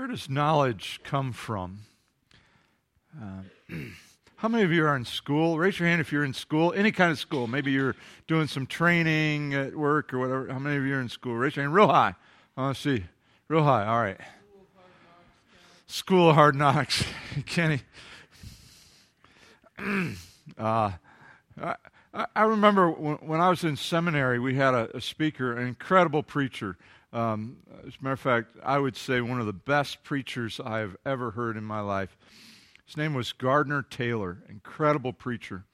[0.00, 1.80] Where does knowledge come from?
[3.20, 3.42] Uh,
[4.36, 5.58] how many of you are in school?
[5.58, 7.46] Raise your hand if you're in school, any kind of school.
[7.46, 7.94] Maybe you're
[8.26, 10.50] doing some training at work or whatever.
[10.50, 11.34] How many of you are in school?
[11.34, 12.14] Raise your hand real high.
[12.56, 13.04] I want to see.
[13.48, 13.84] Real high.
[13.84, 14.16] All right.
[15.86, 17.04] School of Hard Knocks.
[17.44, 17.82] Kenny.
[20.58, 20.92] uh,
[21.60, 21.76] I,
[22.34, 26.78] I remember when, I was in seminary, we had a, a speaker, an incredible preacher.
[27.12, 27.56] Um,
[27.86, 30.96] as a matter of fact, I would say one of the best preachers I have
[31.04, 32.16] ever heard in my life.
[32.86, 35.64] His name was Gardner Taylor, incredible preacher.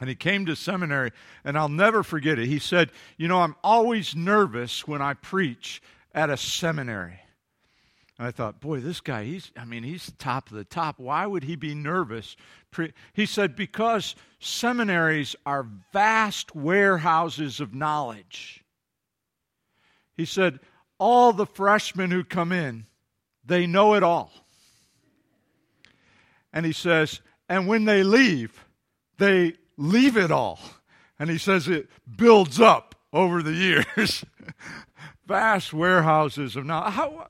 [0.00, 1.12] And he came to seminary,
[1.44, 2.46] and I'll never forget it.
[2.48, 5.80] He said, You know, I'm always nervous when I preach
[6.14, 7.20] at a seminary.
[8.18, 10.98] And I thought, boy, this guy, he's, I mean, he's top of the top.
[10.98, 12.36] Why would he be nervous?
[13.12, 18.61] He said, because seminaries are vast warehouses of knowledge.
[20.16, 20.60] He said,
[20.98, 22.86] All the freshmen who come in,
[23.44, 24.32] they know it all.
[26.52, 28.64] And he says, And when they leave,
[29.18, 30.60] they leave it all.
[31.18, 33.52] And he says it builds up over the
[33.96, 34.24] years.
[35.26, 36.92] Vast warehouses of knowledge.
[36.94, 37.28] How,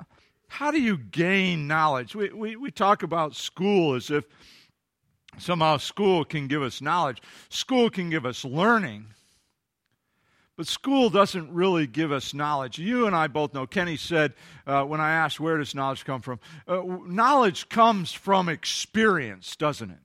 [0.49, 2.15] how do you gain knowledge?
[2.15, 4.25] We, we, we talk about school as if
[5.39, 9.07] somehow school can give us knowledge, school can give us learning.
[10.63, 12.79] But school doesn't really give us knowledge.
[12.79, 14.33] You and I both know, Kenny said
[14.65, 16.39] uh, when I asked, where does knowledge come from?
[16.69, 19.99] Uh, knowledge comes from experience, doesn't it?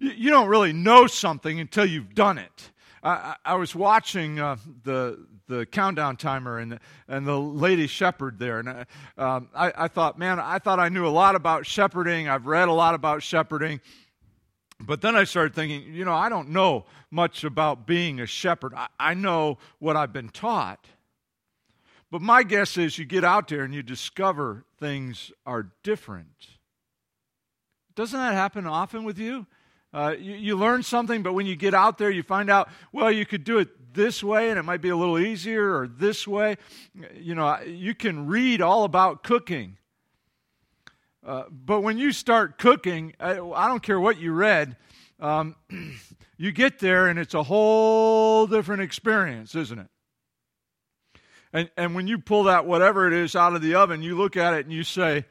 [0.00, 2.72] You, you, don't really know something until you've done it.
[3.04, 8.58] I, I was watching uh, the, the countdown timer and, and the lady shepherd there,
[8.58, 8.84] and uh,
[9.16, 12.28] um, I, I thought, man, I thought I knew a lot about shepherding.
[12.28, 13.80] I've read a lot about shepherding.
[14.84, 18.74] But then I started thinking, you know, I don't know much about being a shepherd.
[18.74, 20.86] I, I, know what I've been taught.
[22.10, 26.48] But my guess is you get out there and you discover things are different.
[27.94, 29.46] Doesn't that happen often with you?
[29.94, 33.10] Uh, you, you learn something, but when you get out there, you find out, well,
[33.10, 36.26] you could do it this way and it might be a little easier, or this
[36.26, 36.56] way.
[37.14, 39.76] You know, you can read all about cooking
[41.24, 44.76] uh, but when you start cooking, I, I, don't care what you read,
[45.20, 45.54] um,
[46.36, 49.86] you get there and it's a whole different experience, isn't it?
[51.52, 54.36] And, and when you pull that whatever it is out of the oven, you look
[54.36, 55.26] at it and you say,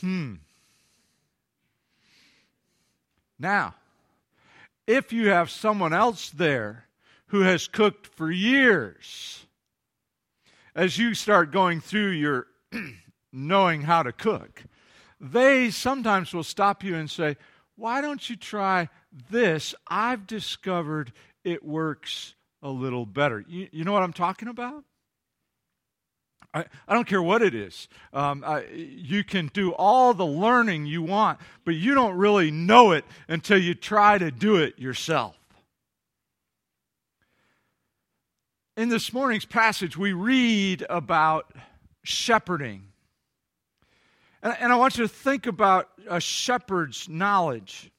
[0.00, 0.34] hmm.
[3.38, 3.74] Now,
[4.86, 6.86] if you have someone else there
[7.26, 9.44] who has cooked for years,
[10.74, 12.46] as you start going through your
[13.32, 14.64] knowing how to cook,
[15.20, 17.36] they sometimes will stop you and say,
[17.76, 18.88] Why don't you try
[19.30, 19.74] this?
[19.88, 21.12] I've discovered
[21.44, 23.44] it works a little better.
[23.46, 24.84] You, you know what I'm talking about?
[26.52, 27.86] I, I don't care what it is.
[28.12, 32.92] Um, I, you can do all the learning you want, but you don't really know
[32.92, 35.36] it until you try to do it yourself.
[38.76, 41.52] In this morning's passage, we read about
[42.04, 42.88] shepherding.
[44.46, 47.90] And, and I want you to think about a shepherd's knowledge.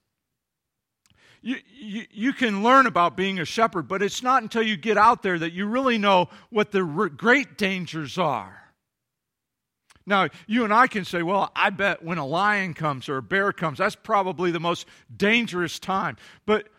[1.41, 4.97] You, you, you, can learn about being a shepherd, but it's not until you get
[4.97, 8.57] out there that you really know what the great dangers are.
[10.05, 13.21] Now, you and I can say, well, I bet when a lion comes or a
[13.21, 16.15] bear comes, that's probably the most dangerous time.
[16.45, 16.69] But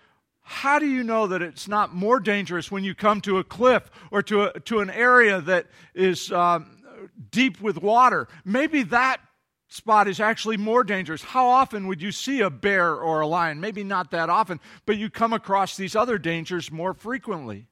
[0.41, 3.91] how do you know that it's not more dangerous when you come to a cliff
[4.11, 6.83] or to, a, to an area that is um,
[7.31, 8.29] deep with water?
[8.47, 9.21] Maybe that
[9.69, 11.23] spot is actually more dangerous.
[11.23, 13.61] How often would you see a bear or a lion?
[13.61, 17.69] Maybe not that often, but you come across these other dangers more frequently.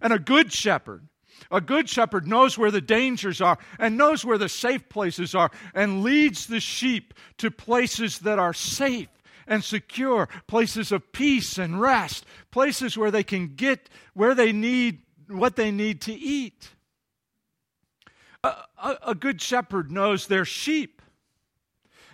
[0.00, 1.08] And a good shepherd,
[1.50, 5.50] a good shepherd knows where the dangers are and knows where the safe places are
[5.74, 9.08] and leads the sheep to places that are safe
[9.46, 15.00] and secure, places of peace and rest, places where they can get where they need
[15.28, 16.70] what they need to eat.
[18.44, 21.00] A, a, good shepherd knows their sheep.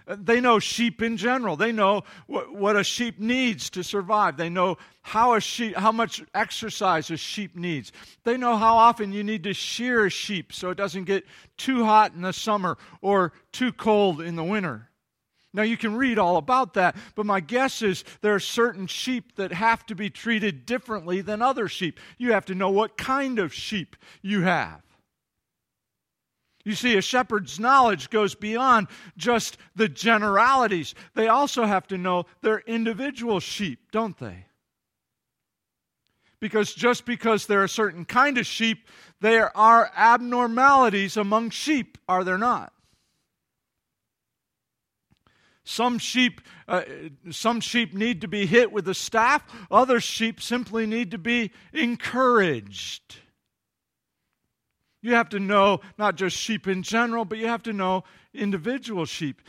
[0.07, 1.57] They know sheep in general.
[1.57, 4.37] They know what, what a sheep needs to survive.
[4.37, 7.93] They know how a sheep, how much exercise a sheep needs.
[8.25, 11.25] They know how often you need to shear a sheep so it doesn't get
[11.57, 14.89] too hot in the summer or too cold in the winter.
[15.53, 19.35] Now, you can read all about that, but my guess is there are certain sheep
[19.35, 21.99] that have to be treated differently than other sheep.
[22.19, 24.83] You have to know what kind of sheep you have.
[26.71, 28.87] You see, a shepherd's knowledge goes beyond
[29.17, 30.95] just the generalities.
[31.17, 34.47] They also have to know their individual sheep, don't they?
[36.39, 38.87] Because just because there are a certain kind of sheep,
[39.21, 42.73] there are abnormalities among sheep, are there not?
[45.65, 46.83] Some sheep, uh,
[47.33, 49.43] some sheep need to be hit with a staff.
[49.73, 53.17] Other sheep simply need to be encouraged.
[55.03, 58.05] You have to know not just sheep in general, but you have to know
[58.35, 59.41] individual sheep.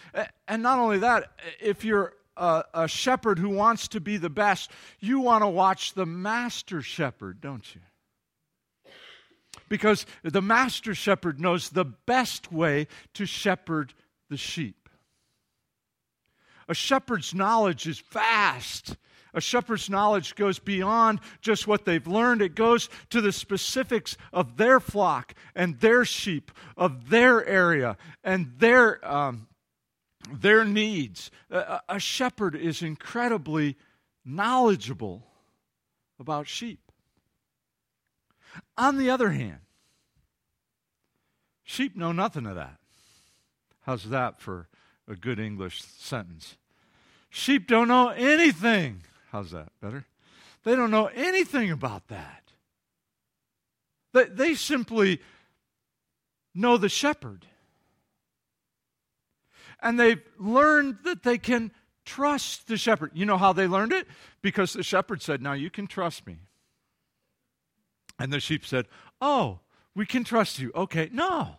[0.47, 4.71] And not only that, if you're a, a shepherd who wants to be the best,
[4.99, 7.81] you want to watch the master shepherd, don't you?
[9.67, 13.93] Because the master shepherd knows the best way to shepherd
[14.29, 14.89] the sheep.
[16.67, 18.95] A shepherd's knowledge is vast.
[19.33, 24.57] A shepherd's knowledge goes beyond just what they've learned, it goes to the specifics of
[24.57, 29.47] their flock and their sheep, of their area and their, um,
[30.29, 31.31] their needs.
[31.49, 33.77] A, a shepherd is incredibly
[34.25, 35.27] knowledgeable
[36.19, 36.79] about sheep.
[38.77, 39.59] On the other hand,
[41.63, 42.77] sheep know nothing of that.
[43.81, 44.67] How's that for
[45.07, 46.57] a good English sentence?
[47.29, 49.71] Sheep don't know anything How's that?
[49.81, 50.05] Better?
[50.63, 52.43] They don't know anything about that.
[54.13, 55.21] They, they simply
[56.53, 57.45] know the shepherd.
[59.81, 61.71] And they've learned that they can
[62.05, 63.11] trust the shepherd.
[63.13, 64.05] You know how they learned it?
[64.41, 66.39] Because the shepherd said, Now you can trust me.
[68.19, 68.85] And the sheep said,
[69.21, 69.59] Oh,
[69.95, 70.71] we can trust you.
[70.75, 71.55] Okay, no.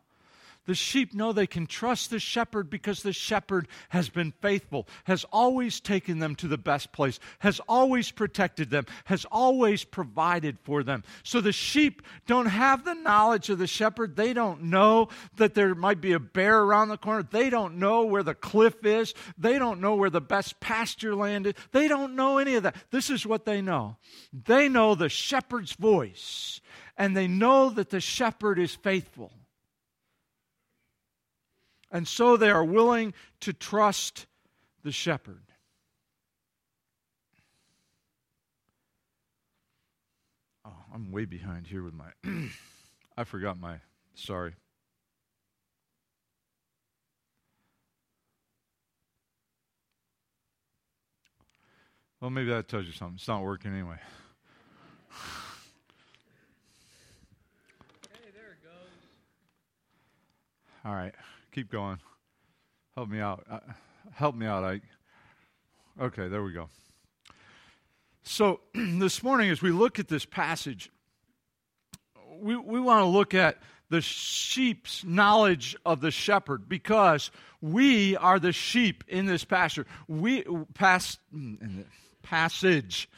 [0.65, 5.25] The sheep know they can trust the shepherd because the shepherd has been faithful, has
[5.33, 10.85] always taken them to the best place, has always protected them, has always provided for
[10.85, 11.03] them.
[11.25, 14.15] So the sheep don't have the knowledge of the shepherd.
[14.15, 17.25] They don't know that there might be a bear around the corner.
[17.25, 19.15] They don't know where the cliff is.
[19.37, 21.55] They don't know where the best pasture land is.
[21.73, 22.77] They don't know any of that.
[22.91, 23.97] This is what they know
[24.33, 26.61] they know the shepherd's voice,
[26.97, 29.33] and they know that the shepherd is faithful.
[31.93, 34.27] And so they are willing to trust
[34.83, 35.43] the shepherd.
[40.65, 42.07] Oh, I'm way behind here with my.
[43.17, 43.77] I forgot my.
[44.15, 44.55] Sorry.
[52.23, 53.17] Well, maybe that tells you something.
[53.17, 53.97] It's not working anyway.
[58.13, 58.73] Hey, there it goes.
[60.87, 61.15] All right.
[61.53, 61.99] Keep going.
[62.95, 63.45] Help me out.
[63.51, 63.59] Uh,
[64.15, 64.83] help me out, Ike.
[66.01, 66.71] Okay, there we go.
[68.23, 70.91] So, this morning, as we look at this passage,
[72.41, 73.59] we, we want to look at
[73.91, 79.85] the sheep's knowledge of the shepherd because we are the sheep in this pasture.
[80.09, 81.85] We pass mm,
[82.23, 83.11] passage.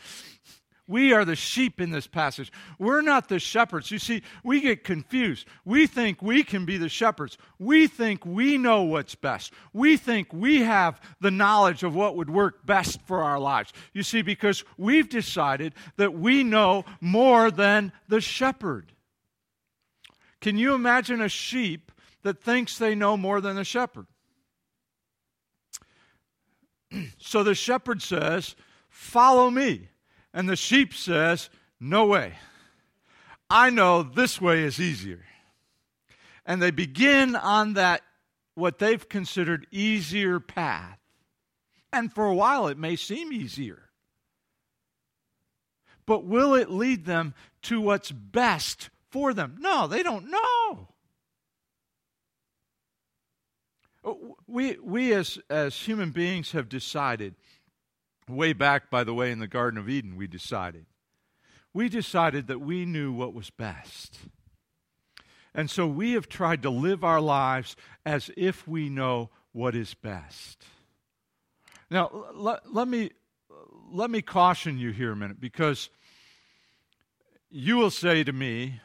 [0.86, 2.52] We are the sheep in this passage.
[2.78, 3.90] We're not the shepherds.
[3.90, 5.46] You see, we get confused.
[5.64, 7.38] We think we can be the shepherds.
[7.58, 9.54] We think we know what's best.
[9.72, 13.72] We think we have the knowledge of what would work best for our lives.
[13.94, 18.92] You see, because we've decided that we know more than the shepherd.
[20.42, 21.92] Can you imagine a sheep
[22.24, 24.06] that thinks they know more than the shepherd?
[27.18, 28.54] so the shepherd says,
[28.90, 29.88] Follow me.
[30.34, 31.48] And the sheep says,
[31.78, 32.34] No way.
[33.48, 35.24] I know this way is easier.
[36.44, 38.02] And they begin on that,
[38.56, 40.98] what they've considered easier path.
[41.92, 43.90] And for a while, it may seem easier.
[46.04, 49.56] But will it lead them to what's best for them?
[49.60, 50.88] No, they don't know.
[54.46, 57.36] We, we as, as human beings have decided
[58.28, 60.86] way back, by the way, in the Garden of Eden, we decided.
[61.72, 64.18] We decided that we knew what was best.
[65.54, 69.94] And so we have tried to live our lives as if we know what is
[69.94, 70.64] best.
[71.90, 73.10] Now, let, let, me,
[73.90, 75.90] let me caution you here a minute because
[77.50, 78.80] you will say to me,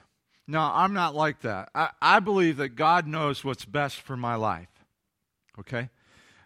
[0.48, 1.69] No, I'm not like that.
[1.74, 4.67] I, I believe that God knows what's best for my life.
[5.58, 5.89] Okay?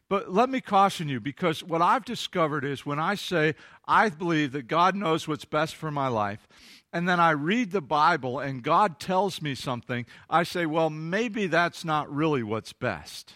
[0.09, 3.55] But let me caution you because what I've discovered is when I say,
[3.87, 6.47] I believe that God knows what's best for my life,
[6.91, 11.47] and then I read the Bible and God tells me something, I say, well, maybe
[11.47, 13.33] that's not really what's best.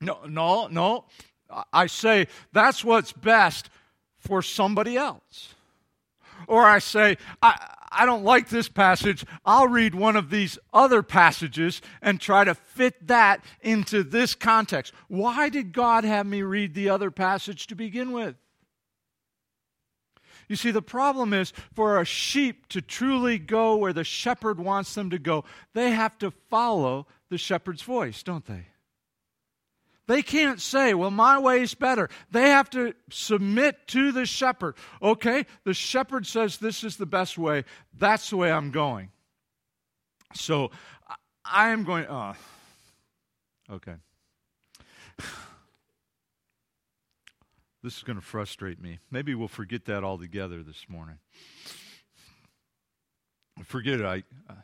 [0.00, 1.04] No, no, no.
[1.72, 3.68] I say, that's what's best
[4.18, 5.54] for somebody else.
[6.48, 9.24] Or I say, I, I don't like this passage.
[9.44, 14.92] I'll read one of these other passages and try to fit that into this context.
[15.08, 18.36] Why did God have me read the other passage to begin with?
[20.48, 24.94] You see, the problem is for a sheep to truly go where the shepherd wants
[24.94, 28.66] them to go, they have to follow the shepherd's voice, don't they?
[30.06, 32.08] They can't say, well, my way is better.
[32.30, 34.76] They have to submit to the shepherd.
[35.02, 37.64] Okay, the shepherd says this is the best way.
[37.96, 39.10] That's the way I'm going.
[40.34, 40.70] So
[41.44, 42.34] I am going, oh,
[43.70, 43.94] okay.
[47.82, 48.98] This is going to frustrate me.
[49.12, 51.18] Maybe we'll forget that altogether this morning.
[53.62, 54.04] Forget it.
[54.04, 54.54] I, uh,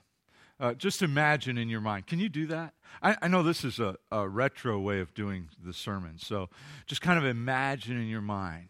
[0.62, 2.06] uh, just imagine in your mind.
[2.06, 2.74] Can you do that?
[3.02, 6.48] I, I know this is a, a, retro way of doing the sermon, so
[6.86, 8.68] just kind of imagine in your mind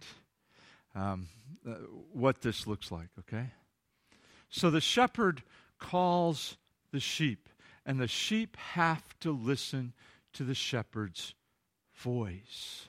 [0.94, 1.28] um,
[1.68, 1.75] uh,
[2.14, 3.50] what this looks like, okay?
[4.49, 5.42] So the shepherd
[5.78, 6.56] calls
[6.92, 7.50] the sheep,
[7.84, 9.92] and the sheep have to listen
[10.32, 11.34] to the shepherd's
[11.94, 12.88] voice.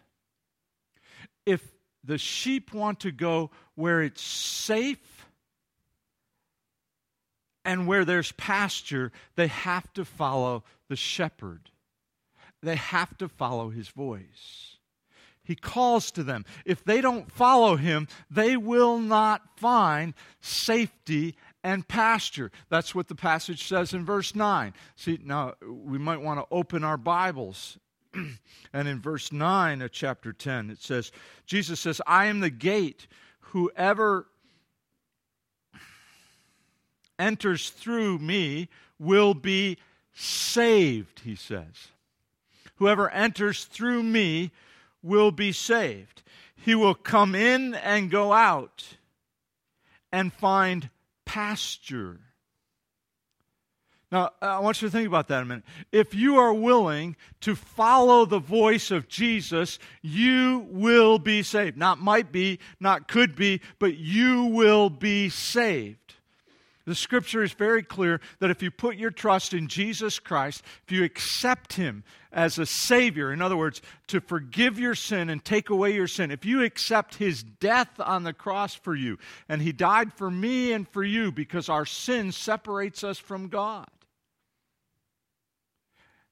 [1.45, 1.73] If
[2.05, 5.12] the sheep want to go where it's safe
[7.65, 11.69] and where there's pasture, they have to follow the shepherd.
[12.61, 14.77] They have to follow his voice.
[15.43, 16.45] He calls to them.
[16.65, 22.51] If they don't follow him, they will not find safety and pasture.
[22.69, 24.73] That's what the passage says in verse 9.
[24.95, 27.77] See, now we might want to open our Bibles.
[28.73, 31.11] and in verse 9 of chapter 10, it says,
[31.45, 33.07] Jesus says, I am the gate.
[33.39, 34.27] Whoever
[37.19, 39.77] enters through me will be
[40.13, 41.89] saved, he says.
[42.75, 44.51] Whoever enters through me
[45.01, 46.23] will be saved.
[46.55, 48.97] He will come in and go out
[50.11, 50.89] and find
[51.25, 52.19] pasture.
[54.11, 55.63] Now, I want you to think about that a minute.
[55.91, 61.77] If you are willing to follow the voice of Jesus, you will be saved.
[61.77, 66.13] Not might be, not could be, but you will be saved.
[66.85, 70.91] The scripture is very clear that if you put your trust in Jesus Christ, if
[70.91, 75.69] you accept Him as a Savior, in other words, to forgive your sin and take
[75.69, 79.71] away your sin, if you accept His death on the cross for you, and He
[79.71, 83.87] died for me and for you because our sin separates us from God,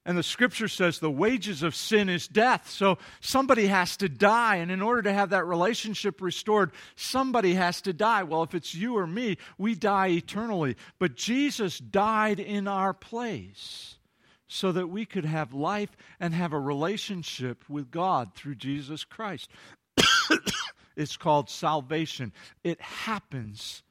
[0.03, 2.69] and the scripture says the wages of sin is death.
[2.69, 4.55] So somebody has to die.
[4.55, 8.23] And in order to have that relationship restored, somebody has to die.
[8.23, 10.75] Well, if it's you or me, we die eternally.
[10.97, 13.99] But Jesus died in our place
[14.47, 19.51] so that we could have life and have a relationship with God through Jesus Christ.
[20.95, 22.33] it's called salvation.
[22.63, 23.83] It happens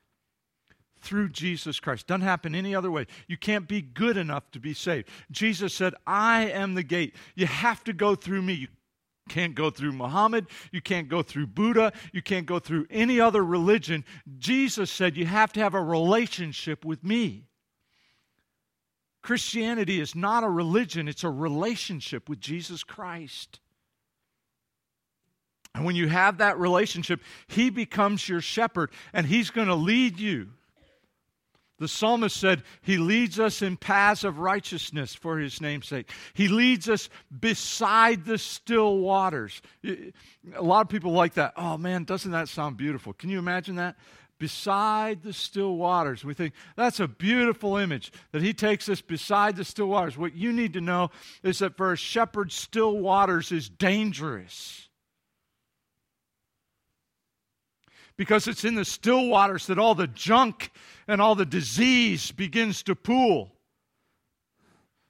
[1.00, 2.06] through Jesus Christ.
[2.06, 3.06] Doesn't happen any other way.
[3.26, 5.08] You can't be good enough to be saved.
[5.30, 7.14] Jesus said, I am the gate.
[7.34, 8.54] You have to go through me.
[8.54, 8.68] You
[9.28, 10.46] can't go through Muhammad.
[10.72, 11.92] You can't go through Buddha.
[12.12, 14.04] You can't go through any other religion.
[14.38, 17.46] Jesus said, You have to have a relationship with me.
[19.22, 23.60] Christianity is not a religion, it's a relationship with Jesus Christ.
[25.74, 30.18] And when you have that relationship, He becomes your shepherd and He's going to lead
[30.18, 30.48] you.
[31.80, 36.10] The psalmist said, He leads us in paths of righteousness for His namesake.
[36.34, 37.08] He leads us
[37.40, 39.62] beside the still waters.
[39.82, 41.54] A lot of people like that.
[41.56, 43.14] Oh man, doesn't that sound beautiful?
[43.14, 43.96] Can you imagine that?
[44.38, 46.22] Beside the still waters.
[46.22, 50.18] We think that's a beautiful image that He takes us beside the still waters.
[50.18, 51.10] What you need to know
[51.42, 54.89] is that for a shepherd, still waters is dangerous.
[58.20, 60.72] Because it's in the still waters that all the junk
[61.08, 63.50] and all the disease begins to pool.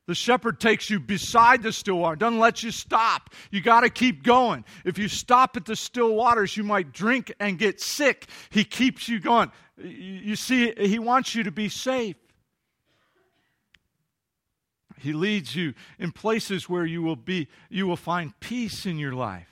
[0.07, 3.35] The shepherd takes you beside the still water, doesn't let you stop.
[3.50, 4.64] You got to keep going.
[4.85, 8.29] If you stop at the still waters, you might drink and get sick.
[8.49, 9.50] He keeps you going.
[9.76, 12.14] You see, he wants you to be safe.
[15.00, 19.14] He leads you in places where you will be you will find peace in your
[19.14, 19.50] life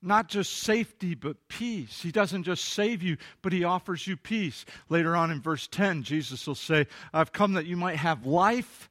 [0.00, 2.02] not just safety, but peace.
[2.02, 4.64] He doesn't just save you, but He offers you peace.
[4.88, 8.88] Later on in verse 10, Jesus will say, I've come that you might have life.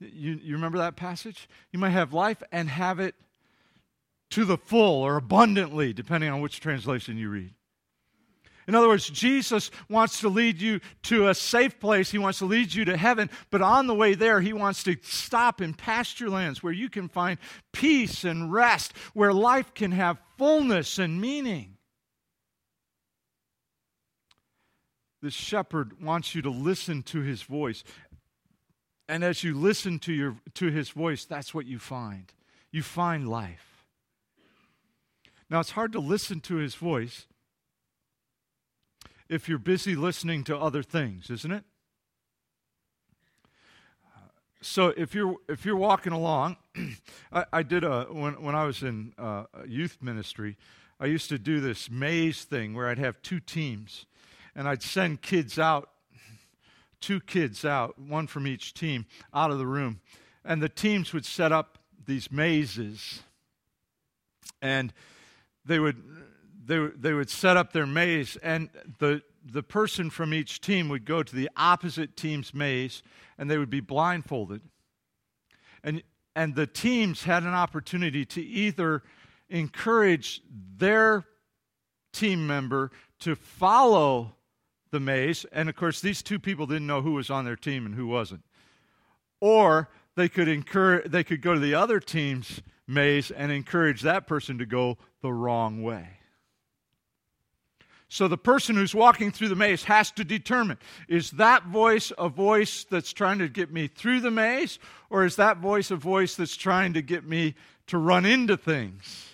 [0.00, 1.48] You, you remember that passage?
[1.72, 3.14] You might have life and have it
[4.30, 7.54] to the full or abundantly, depending on which translation you read.
[8.70, 12.12] In other words, Jesus wants to lead you to a safe place.
[12.12, 13.28] He wants to lead you to heaven.
[13.50, 17.08] But on the way there, He wants to stop in pasture lands where you can
[17.08, 17.40] find
[17.72, 21.78] peace and rest, where life can have fullness and meaning.
[25.20, 27.82] The shepherd wants you to listen to his voice.
[29.08, 32.32] And as you listen to, your, to his voice, that's what you find.
[32.70, 33.84] You find life.
[35.50, 37.26] Now, it's hard to listen to his voice
[39.30, 41.64] if you're busy listening to other things, isn't it?
[44.60, 46.56] So if you're if you're walking along,
[47.32, 50.58] I, I, did a when when I was in uh, youth ministry,
[50.98, 54.04] I used to do this maze thing where I'd have two teams,
[54.54, 55.88] and I'd send kids out,
[57.00, 60.00] two kids out, one from each team, out of the room,
[60.44, 63.22] and the teams would set up these mazes,
[64.60, 64.92] and
[65.64, 66.02] they would
[66.64, 71.04] they, they would set up their maze, and the, the person from each team would
[71.04, 73.02] go to the opposite team's maze,
[73.38, 74.60] and they would be blindfolded.
[75.82, 76.02] And,
[76.36, 79.02] and the teams had an opportunity to either
[79.48, 80.42] encourage
[80.76, 81.24] their
[82.12, 82.90] team member
[83.20, 84.34] to follow
[84.90, 87.86] the maze, and of course, these two people didn't know who was on their team
[87.86, 88.42] and who wasn't.
[89.40, 94.26] Or they could encourage, they could go to the other team's maze and encourage that
[94.26, 96.19] person to go the wrong way.
[98.12, 102.28] So the person who's walking through the maze has to determine is that voice a
[102.28, 106.34] voice that's trying to get me through the maze, or is that voice a voice
[106.34, 107.54] that's trying to get me
[107.86, 109.28] to run into things?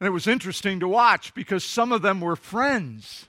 [0.00, 3.26] And it was interesting to watch because some of them were friends.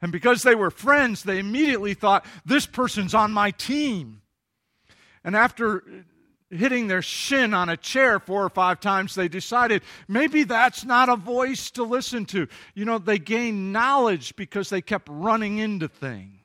[0.00, 4.22] And because they were friends, they immediately thought, this person's on my team.
[5.22, 5.84] And after
[6.52, 11.08] hitting their shin on a chair four or five times, they decided maybe that's not
[11.08, 12.46] a voice to listen to.
[12.74, 16.38] You know, they gained knowledge because they kept running into things.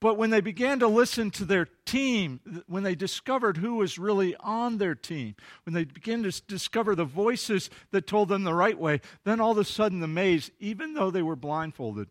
[0.00, 4.36] But when they began to listen to their team, when they discovered who was really
[4.36, 8.78] on their team, when they began to discover the voices that told them the right
[8.78, 12.08] way, then all of a sudden the maze, even though they were blindfolded,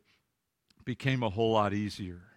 [0.83, 2.32] became a whole lot easier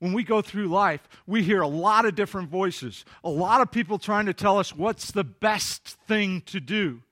[0.00, 3.70] when we go through life, we hear a lot of different voices, a lot of
[3.70, 7.02] people trying to tell us what's the best thing to do.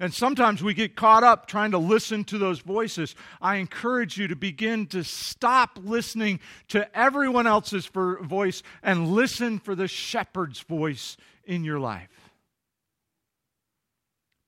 [0.00, 3.14] And sometimes we get caught up trying to listen to those voices.
[3.40, 9.76] I encourage you to begin to stop listening to everyone else's voice and listen for
[9.76, 12.32] the shepherd's voice in your life.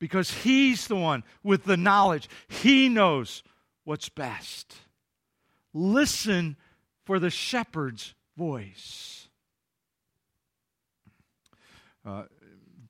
[0.01, 3.45] Because he's the one with the knowledge, he knows
[3.85, 4.75] what's best.
[5.73, 6.57] Listen
[7.05, 9.29] for the shepherd's voice.
[12.05, 12.25] Uh,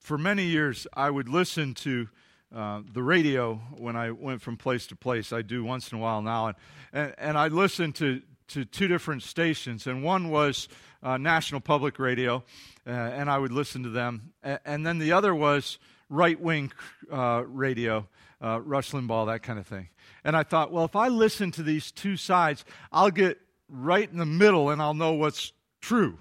[0.00, 2.08] for many years, I would listen to
[2.54, 5.32] uh, the radio when I went from place to place.
[5.32, 6.48] I do once in a while now.
[6.48, 6.56] And,
[6.92, 9.86] and, and I listened to, to two different stations.
[9.86, 10.68] And one was
[11.02, 12.44] uh, National Public Radio,
[12.86, 14.32] uh, and I would listen to them.
[14.42, 16.72] And, and then the other was right wing
[17.10, 18.06] uh, radio,
[18.42, 19.88] uh, Rush Limbaugh, that kind of thing.
[20.22, 24.18] And I thought, well, if I listen to these two sides, I'll get right in
[24.18, 26.18] the middle and I'll know what's true.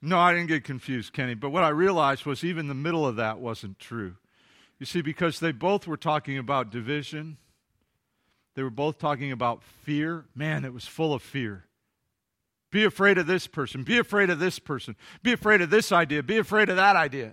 [0.00, 1.34] No, I didn't get confused, Kenny.
[1.34, 4.16] But what I realized was even the middle of that wasn't true.
[4.78, 7.38] You see, because they both were talking about division,
[8.54, 10.26] they were both talking about fear.
[10.34, 11.64] Man, it was full of fear.
[12.70, 13.82] Be afraid of this person.
[13.82, 14.96] Be afraid of this person.
[15.22, 16.22] Be afraid of this idea.
[16.22, 17.32] Be afraid of that idea.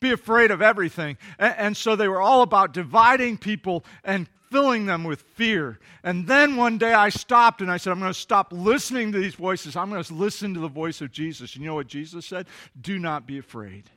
[0.00, 1.18] Be afraid of everything.
[1.38, 5.78] And, and so they were all about dividing people and filling them with fear.
[6.02, 9.18] And then one day I stopped and I said, I'm going to stop listening to
[9.18, 9.76] these voices.
[9.76, 11.54] I'm going to listen to the voice of Jesus.
[11.54, 12.46] And you know what Jesus said?
[12.80, 13.90] Do not be afraid.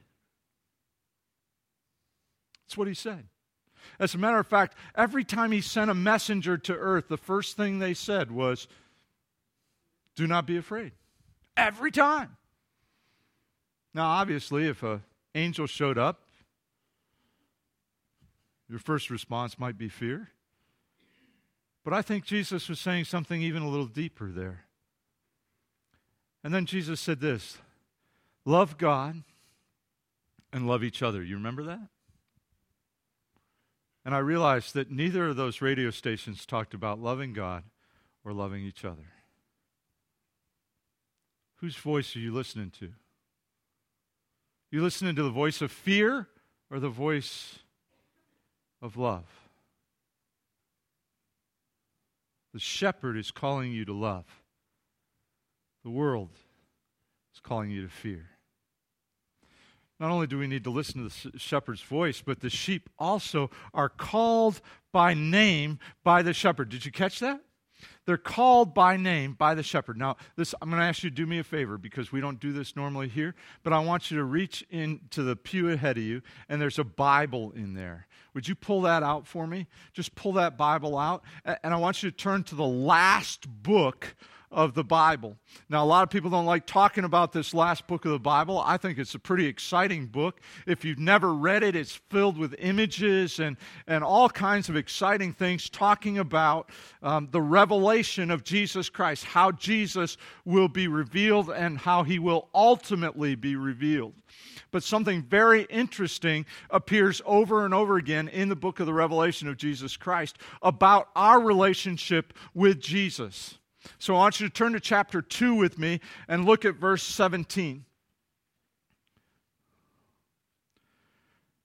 [2.65, 3.25] That's what he said.
[3.99, 7.57] As a matter of fact, every time he sent a messenger to earth, the first
[7.57, 8.67] thing they said was,
[10.15, 10.91] Do not be afraid.
[11.55, 12.37] Every time.
[13.93, 15.01] Now, obviously, if an
[15.35, 16.21] angel showed up,
[18.69, 20.29] your first response might be fear.
[21.83, 24.65] But I think Jesus was saying something even a little deeper there.
[26.43, 27.57] And then Jesus said this
[28.45, 29.23] love God
[30.51, 31.23] and love each other.
[31.23, 31.87] You remember that?
[34.05, 37.63] And I realized that neither of those radio stations talked about loving God
[38.25, 39.11] or loving each other.
[41.57, 42.89] Whose voice are you listening to?
[44.73, 46.27] You listening to the voice of fear
[46.71, 47.59] or the voice
[48.81, 49.25] of love?
[52.55, 54.25] The shepherd is calling you to love.
[55.83, 56.31] The world
[57.35, 58.31] is calling you to fear.
[59.99, 63.51] Not only do we need to listen to the shepherd's voice, but the sheep also
[63.75, 64.59] are called
[64.91, 66.69] by name by the shepherd.
[66.69, 67.41] Did you catch that?
[68.05, 69.97] They're called by name by the shepherd.
[69.97, 72.39] Now, this I'm going to ask you to do me a favor because we don't
[72.39, 76.03] do this normally here, but I want you to reach into the pew ahead of
[76.03, 78.07] you, and there's a Bible in there.
[78.33, 79.67] Would you pull that out for me?
[79.93, 84.15] Just pull that Bible out, and I want you to turn to the last book
[84.53, 85.35] of the Bible.
[85.67, 88.59] Now, a lot of people don't like talking about this last book of the Bible.
[88.59, 90.39] I think it's a pretty exciting book.
[90.67, 95.33] If you've never read it, it's filled with images and, and all kinds of exciting
[95.33, 96.69] things talking about
[97.01, 102.49] um, the revelation of Jesus Christ, how Jesus will be revealed and how he will
[102.53, 104.13] ultimately be revealed
[104.71, 109.47] but something very interesting appears over and over again in the book of the Revelation
[109.47, 113.59] of Jesus Christ about our relationship with Jesus.
[113.99, 117.03] So I want you to turn to chapter 2 with me and look at verse
[117.03, 117.85] 17.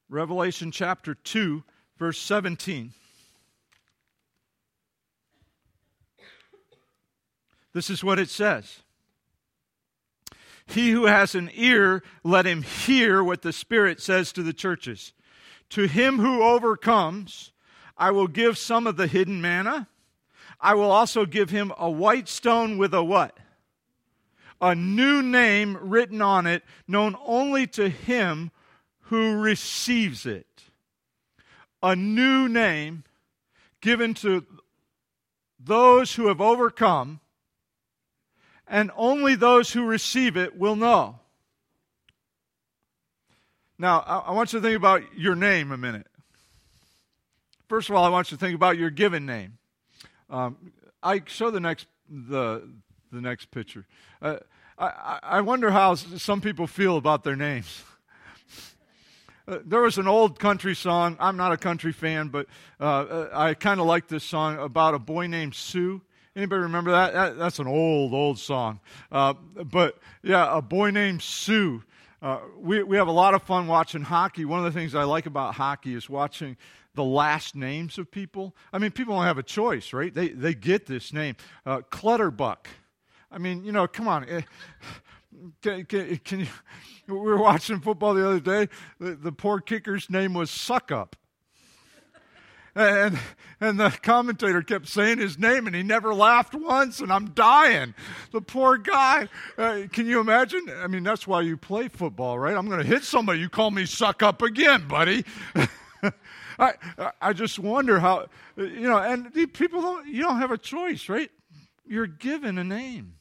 [0.09, 1.63] Revelation chapter 2,
[1.99, 2.93] verse 17.
[7.75, 8.83] This is what it says.
[10.67, 15.13] He who has an ear, let him hear what the Spirit says to the churches.
[15.71, 17.53] To him who overcomes,
[17.97, 19.89] I will give some of the hidden manna.
[20.61, 23.37] I will also give him a white stone with a what?
[24.61, 28.51] A new name written on it, known only to him
[29.03, 30.47] who receives it.
[31.83, 33.05] A new name
[33.81, 34.45] given to
[35.61, 37.21] those who have overcome
[38.67, 41.21] and only those who receive it will know.
[43.79, 46.09] Now, I want you to think about your name a minute.
[47.69, 49.59] First of all, I want you to think about your given name.
[50.31, 52.69] Um, I show the next the
[53.13, 53.87] the next picture.
[54.21, 54.37] Uh,
[54.79, 57.85] I, I wonder how some people feel about their names.
[59.49, 61.17] Uh, there was an old country song.
[61.19, 64.93] I'm not a country fan, but uh, uh I kind of like this song about
[64.93, 66.03] a boy named Sue.
[66.37, 67.15] Anybody remember that?
[67.15, 68.79] that that's an old, old song.
[69.11, 71.83] Uh, but yeah, a boy named Sue.
[72.21, 74.45] Uh, we, we have a lot of fun watching hockey.
[74.45, 76.57] One of the things I like about hockey is watching
[76.95, 78.57] the last names of people.
[78.73, 80.13] I mean, people don't have a choice, right?
[80.13, 81.37] They, they get this name.
[81.65, 82.67] Uh, Clutterbuck.
[83.31, 84.29] I mean, you know, come on.
[84.29, 84.41] Eh,
[85.63, 86.47] can, can, can you,
[87.07, 88.69] we were watching football the other day.
[88.99, 91.13] The, the poor kicker's name was Suckup.
[92.79, 93.19] And,
[93.61, 97.93] and the commentator kept saying his name and he never laughed once, and I'm dying.
[98.31, 99.29] The poor guy.
[99.59, 100.65] Uh, can you imagine?
[100.77, 102.57] I mean, that's why you play football, right?
[102.57, 103.41] I'm going to hit somebody.
[103.41, 105.25] You call me suck up again, buddy.
[106.61, 106.75] I,
[107.21, 111.33] I just wonder how, you know, and people don't, you don't have a choice, right?
[111.85, 113.15] You're given a name.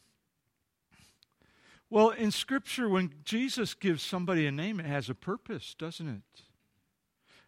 [1.90, 6.44] Well, in Scripture, when Jesus gives somebody a name, it has a purpose, doesn't it?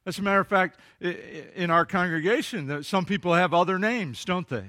[0.09, 4.65] As a matter of fact, in our congregation, some people have other names, don't they?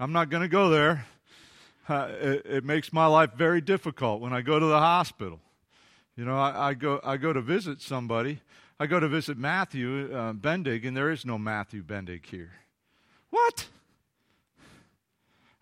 [0.00, 1.04] I'm not going to go there.
[1.86, 5.38] Uh, it, it, makes my life very difficult when I go to the hospital.
[6.16, 8.40] You know, I, I go, I go to visit somebody.
[8.80, 12.52] I go to visit Matthew uh, Bendig, and there is no Matthew Bendig here.
[13.28, 13.66] What?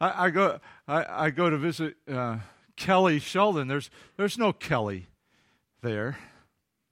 [0.01, 2.38] I, I go, I, I, go to visit uh,
[2.77, 3.66] Kelly Sheldon.
[3.66, 5.09] There's, there's no Kelly
[5.83, 6.18] there.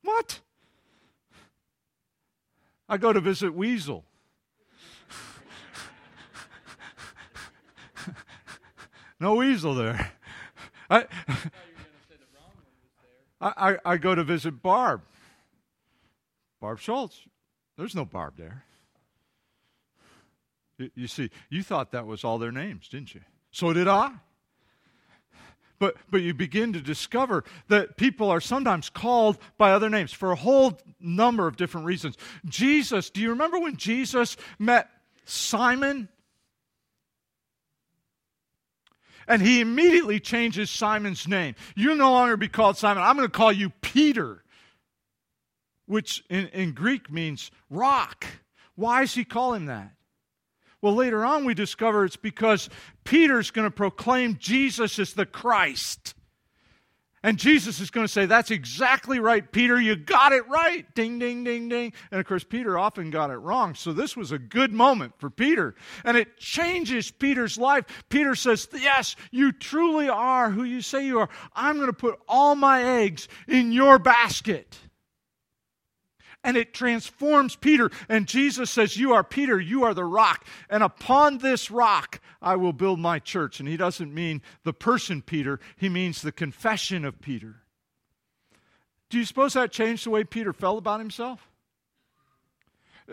[0.02, 0.40] What?
[2.88, 4.04] I go to visit Weasel.
[9.20, 10.12] no weasel there.
[10.90, 11.06] I,
[13.40, 15.02] I, I, go to visit Barb.
[16.60, 17.20] Barb Schultz.
[17.76, 18.64] There's no Barb there.
[20.78, 23.22] You, you see, you thought that was all their names, didn't you?
[23.50, 24.12] So did I.
[25.78, 30.30] But, but you begin to discover that people are sometimes called by other names for
[30.30, 32.16] a whole number of different reasons.
[32.46, 34.88] Jesus, do you remember when Jesus met
[35.24, 36.08] Simon?
[39.26, 41.54] And he immediately changes Simon's name.
[41.74, 43.02] You'll no longer be called Simon.
[43.02, 44.44] I'm going to call you Peter,
[45.86, 48.26] which in, in Greek means rock.
[48.74, 49.92] Why is he calling that?
[50.84, 52.68] Well, later on, we discover it's because
[53.04, 56.12] Peter's going to proclaim Jesus is the Christ.
[57.22, 59.80] And Jesus is going to say, That's exactly right, Peter.
[59.80, 60.84] You got it right.
[60.94, 61.94] Ding, ding, ding, ding.
[62.10, 63.74] And of course, Peter often got it wrong.
[63.74, 65.74] So this was a good moment for Peter.
[66.04, 67.86] And it changes Peter's life.
[68.10, 71.30] Peter says, Yes, you truly are who you say you are.
[71.54, 74.78] I'm going to put all my eggs in your basket
[76.44, 77.90] and it transforms Peter.
[78.08, 82.54] And Jesus says, You are Peter, you are the rock, and upon this rock I
[82.56, 83.58] will build my church.
[83.58, 87.56] And he doesn't mean the person Peter, he means the confession of Peter.
[89.10, 91.48] Do you suppose that changed the way Peter felt about himself?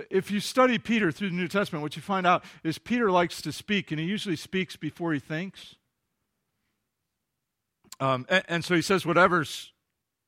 [0.09, 3.41] If you study Peter through the New Testament, what you find out is Peter likes
[3.41, 5.75] to speak, and he usually speaks before he thinks.
[7.99, 9.73] Um, and, and so he says, whatever's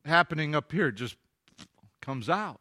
[0.05, 1.15] happening up here just
[2.01, 2.59] comes out.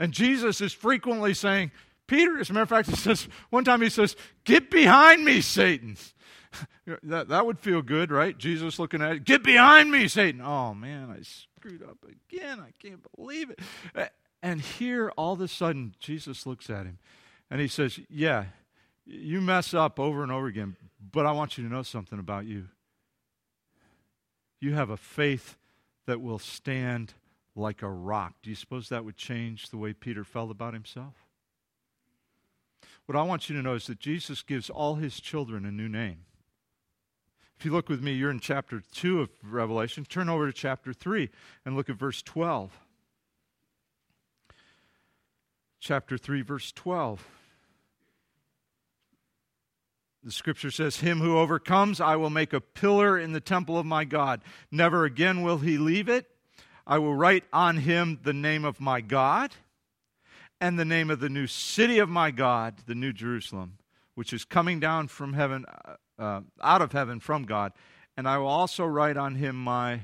[0.00, 1.70] And Jesus is frequently saying,
[2.06, 5.42] Peter, as a matter of fact, he says, one time he says, Get behind me,
[5.42, 5.96] Satan.
[7.04, 8.36] that, that would feel good, right?
[8.36, 9.24] Jesus looking at it.
[9.24, 10.40] Get behind me, Satan.
[10.40, 12.60] Oh, man, I screwed up again.
[12.60, 14.12] I can't believe it.
[14.42, 16.98] And here, all of a sudden, Jesus looks at him
[17.50, 18.46] and he says, Yeah,
[19.04, 20.76] you mess up over and over again,
[21.12, 22.68] but I want you to know something about you.
[24.60, 25.56] You have a faith
[26.06, 27.12] that will stand
[27.54, 28.34] like a rock.
[28.42, 31.14] Do you suppose that would change the way Peter felt about himself?
[33.06, 35.88] What I want you to know is that Jesus gives all his children a new
[35.88, 36.24] name.
[37.58, 40.04] If you look with me, you're in chapter 2 of Revelation.
[40.04, 41.28] Turn over to chapter 3
[41.66, 42.78] and look at verse 12.
[45.80, 47.26] Chapter 3, verse 12.
[50.22, 53.86] The scripture says, Him who overcomes, I will make a pillar in the temple of
[53.86, 54.42] my God.
[54.70, 56.30] Never again will he leave it.
[56.90, 59.52] I will write on him the name of my God
[60.60, 63.78] and the name of the new city of my God, the New Jerusalem,
[64.16, 67.72] which is coming down from heaven, uh, uh, out of heaven from God.
[68.16, 70.00] And I will also write on him my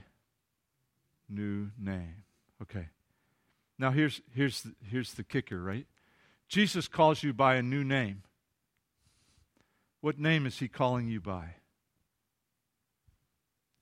[1.28, 2.22] new name.
[2.62, 2.86] Okay.
[3.80, 5.88] Now here's, here's, the, here's the kicker, right?
[6.48, 8.22] Jesus calls you by a new name.
[10.02, 11.46] What name is he calling you by?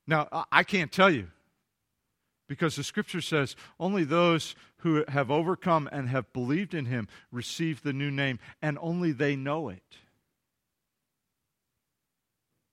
[0.07, 1.29] Now, I can't tell you
[2.48, 7.83] because the scripture says only those who have overcome and have believed in him receive
[7.83, 9.98] the new name, and only they know it.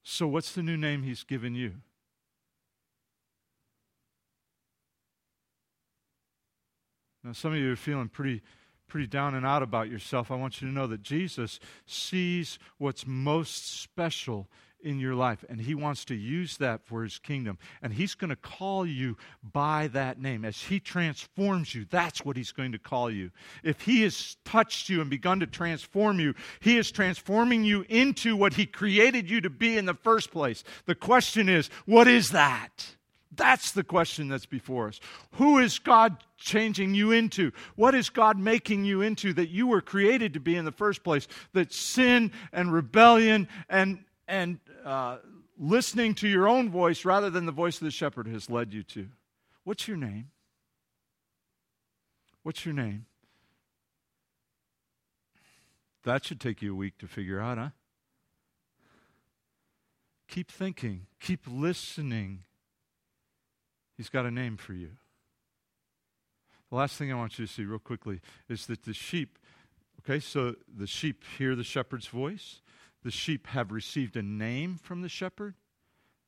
[0.02, 1.74] So, what's the new name he's given you?
[7.24, 8.42] Now, some of you are feeling pretty,
[8.88, 10.30] pretty down and out about yourself.
[10.30, 14.48] I want you to know that Jesus sees what's most special
[14.82, 17.58] in your life, and He wants to use that for His kingdom.
[17.82, 19.16] And He's going to call you
[19.52, 20.44] by that name.
[20.44, 23.30] As He transforms you, that's what He's going to call you.
[23.62, 28.36] If He has touched you and begun to transform you, He is transforming you into
[28.36, 30.64] what He created you to be in the first place.
[30.86, 32.94] The question is, what is that?
[33.34, 35.00] That's the question that's before us.
[35.32, 37.52] Who is God changing you into?
[37.76, 41.02] What is God making you into that you were created to be in the first
[41.02, 41.26] place?
[41.54, 45.18] That sin and rebellion and and uh,
[45.58, 48.82] listening to your own voice rather than the voice of the shepherd has led you
[48.82, 49.08] to.
[49.62, 50.30] What's your name?
[52.42, 53.04] What's your name?
[56.04, 57.68] That should take you a week to figure out, huh?
[60.28, 62.44] Keep thinking, keep listening.
[63.98, 64.92] He's got a name for you.
[66.70, 69.38] The last thing I want you to see, real quickly, is that the sheep,
[70.00, 72.62] okay, so the sheep hear the shepherd's voice
[73.02, 75.54] the sheep have received a name from the shepherd.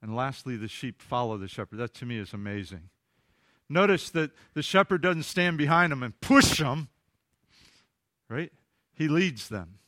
[0.03, 1.79] And lastly, the sheep follow the shepherd.
[1.79, 2.91] That to me is amazing.
[3.69, 6.89] Notice that the shepherd doesn't stand behind them and push them,
[8.29, 8.53] right?
[8.93, 9.79] He leads them.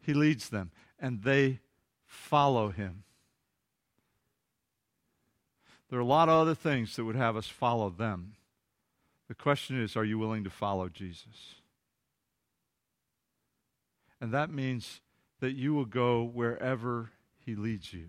[0.00, 1.60] He leads them, and they
[2.06, 3.02] follow him.
[5.90, 8.34] There are a lot of other things that would have us follow them.
[9.28, 11.56] The question is are you willing to follow Jesus?
[14.20, 15.00] And that means
[15.40, 18.08] that you will go wherever He leads you.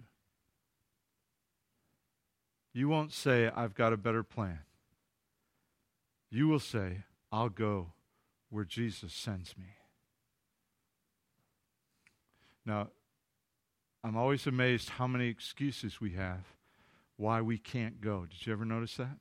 [2.73, 4.59] You won't say, I've got a better plan.
[6.29, 7.93] You will say, I'll go
[8.49, 9.65] where Jesus sends me.
[12.65, 12.89] Now,
[14.03, 16.43] I'm always amazed how many excuses we have
[17.17, 18.25] why we can't go.
[18.29, 19.17] Did you ever notice that?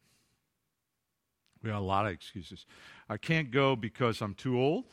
[1.62, 2.66] We have a lot of excuses.
[3.08, 4.84] I can't go because I'm too old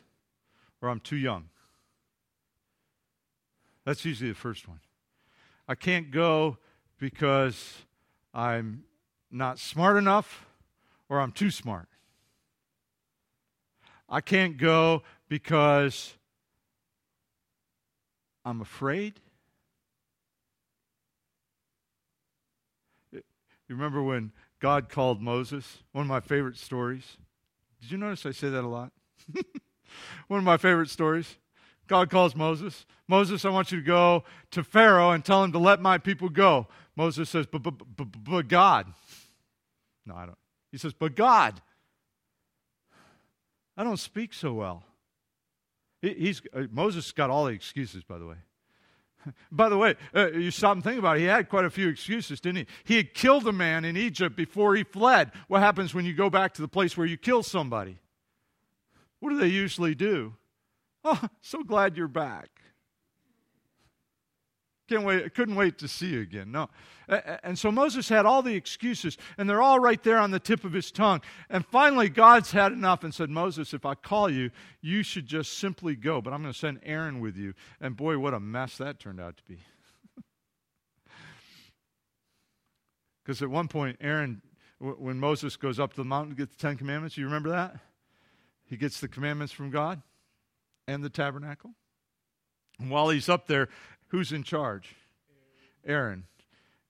[0.82, 1.50] or I'm too young.
[3.86, 4.80] That's usually the first one.
[5.68, 6.58] I can't go
[7.00, 7.80] because
[8.34, 8.84] I'm
[9.32, 10.46] not smart enough
[11.10, 11.88] or I'm too smart.
[14.10, 16.14] I can't go because
[18.46, 19.20] I'm afraid.
[23.12, 23.22] You
[23.70, 25.80] remember when God called Moses?
[25.94, 27.18] One of my favorite stories.
[27.82, 28.92] Did you notice I say that a lot?
[30.28, 31.38] One of my favorite stories.
[31.88, 32.86] God calls Moses.
[33.08, 36.30] Moses, I want you to go to Pharaoh and tell him to let my people
[36.30, 36.68] go.
[36.96, 38.88] Moses says, but, but, but, but God.
[40.06, 40.38] No, I don't.
[40.72, 41.62] He says, but God.
[43.76, 44.84] I don't speak so well.
[46.02, 48.38] He, he's, uh, Moses got all the excuses, by the way.
[49.52, 51.22] By the way, uh, you stop and think about it.
[51.22, 52.66] He had quite a few excuses, didn't he?
[52.84, 55.32] He had killed a man in Egypt before he fled.
[55.48, 58.00] What happens when you go back to the place where you kill somebody?
[59.22, 60.34] What do they usually do?
[61.04, 62.50] Oh, so glad you're back.
[64.90, 66.52] Can't wait, couldn't wait to see you again.
[66.52, 66.70] No.
[67.08, 70.66] And so Moses had all the excuses, and they're all right there on the tip
[70.66, 71.22] of his tongue.
[71.50, 75.58] And finally, God's had enough and said, Moses, if I call you, you should just
[75.58, 76.22] simply go.
[76.22, 77.54] But I'm going to send Aaron with you.
[77.80, 79.60] And boy, what a mess that turned out to be.
[83.24, 84.42] Because at one point, Aaron,
[84.80, 87.78] when Moses goes up to the mountain to get the Ten Commandments, you remember that?
[88.66, 90.02] He gets the commandments from God
[90.88, 91.72] and the tabernacle.
[92.80, 93.70] And while he's up there,
[94.08, 94.96] who's in charge?
[95.86, 96.26] Aaron.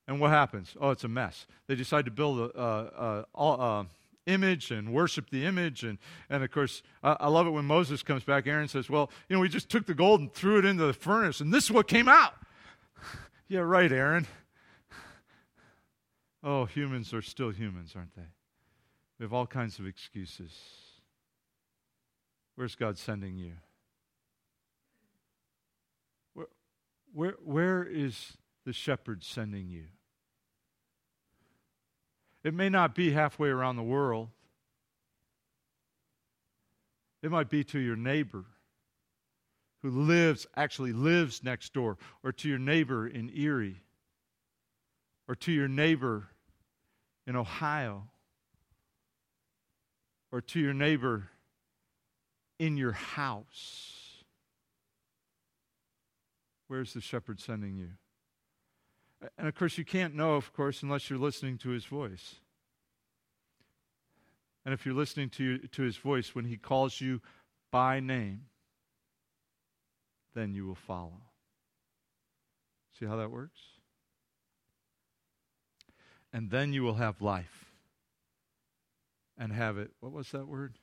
[0.07, 0.75] And what happens?
[0.79, 1.45] Oh, it's a mess.
[1.67, 3.85] They decide to build a, a, a, a
[4.25, 5.83] image and worship the image.
[5.83, 5.97] And,
[6.29, 8.47] and of course, I, I love it when Moses comes back.
[8.47, 10.93] Aaron says, Well, you know, we just took the gold and threw it into the
[10.93, 12.33] furnace, and this is what came out.
[13.47, 14.27] yeah, right, Aaron.
[16.43, 18.27] Oh, humans are still humans, aren't they?
[19.17, 20.51] We have all kinds of excuses.
[22.55, 23.53] Where's God sending you?
[26.33, 26.47] Where,
[27.13, 28.33] where, where is
[28.65, 29.85] the shepherd sending you?
[32.43, 34.29] It may not be halfway around the world.
[37.21, 38.45] It might be to your neighbor
[39.81, 43.81] who lives, actually lives next door, or to your neighbor in Erie,
[45.27, 46.29] or to your neighbor
[47.27, 48.09] in Ohio,
[50.31, 51.29] or to your neighbor
[52.59, 54.02] in your house.
[56.73, 57.89] Where's the shepherd sending you?
[59.37, 62.37] And of course, you can't know, of course, unless you're listening to his voice.
[64.65, 67.21] And if you're listening to, to his voice when he calls you
[67.71, 68.45] by name,
[70.33, 71.21] then you will follow.
[72.99, 73.59] See how that works?
[76.33, 77.65] And then you will have life.
[79.37, 80.79] And have it, what was that word?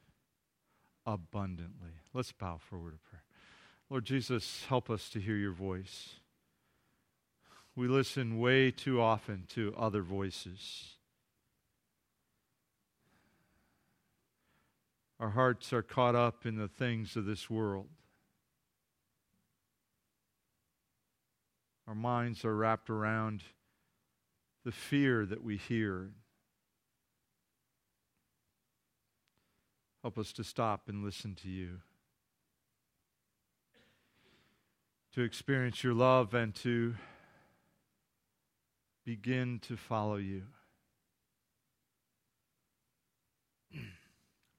[1.04, 1.94] Abundantly.
[2.14, 3.19] Let's bow for a word of prayer.
[3.90, 6.14] Lord Jesus, help us to hear your voice.
[7.74, 10.94] We listen way too often to other voices.
[15.18, 17.88] Our hearts are caught up in the things of this world.
[21.88, 23.42] Our minds are wrapped around
[24.64, 26.10] the fear that we hear.
[30.02, 31.80] Help us to stop and listen to you,
[35.14, 36.94] to experience your love, and to
[39.04, 40.42] begin to follow you.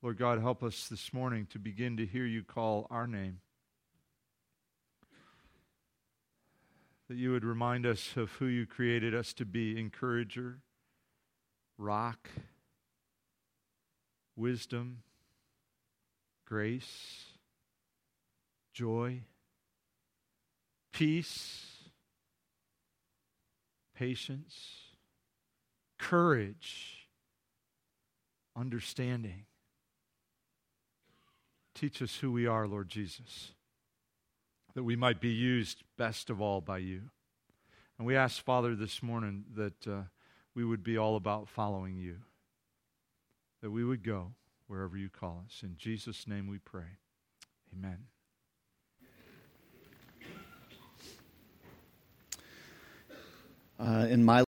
[0.02, 3.40] Lord God, help us this morning to begin to hear you call our name.
[7.08, 10.60] That you would remind us of who you created us to be encourager,
[11.78, 12.30] rock,
[14.36, 15.04] wisdom,
[16.46, 17.26] grace,
[18.74, 19.22] joy,
[20.92, 21.66] peace,
[23.96, 24.56] patience,
[25.98, 27.08] courage,
[28.56, 29.46] understanding.
[31.76, 33.54] Teach us who we are, Lord Jesus,
[34.74, 37.04] that we might be used best of all by you.
[37.98, 40.02] And we ask, Father, this morning that uh,
[40.56, 42.18] we would be all about following you,
[43.62, 44.34] that we would go
[44.68, 45.62] wherever you call us.
[45.64, 46.98] In Jesus' name we pray.
[47.74, 48.11] Amen.
[53.84, 54.40] Uh, in my